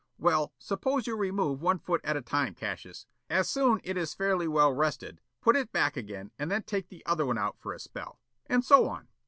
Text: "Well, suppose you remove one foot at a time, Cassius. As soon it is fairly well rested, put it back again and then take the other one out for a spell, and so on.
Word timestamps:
"Well, 0.17 0.51
suppose 0.57 1.05
you 1.05 1.15
remove 1.15 1.61
one 1.61 1.77
foot 1.77 2.01
at 2.03 2.17
a 2.17 2.23
time, 2.23 2.55
Cassius. 2.55 3.05
As 3.29 3.47
soon 3.47 3.79
it 3.83 3.97
is 3.97 4.15
fairly 4.15 4.47
well 4.47 4.73
rested, 4.73 5.21
put 5.41 5.55
it 5.55 5.71
back 5.71 5.95
again 5.95 6.31
and 6.39 6.49
then 6.49 6.63
take 6.63 6.89
the 6.89 7.05
other 7.05 7.23
one 7.27 7.37
out 7.37 7.59
for 7.59 7.71
a 7.71 7.77
spell, 7.79 8.19
and 8.47 8.65
so 8.65 8.87
on. 8.89 9.09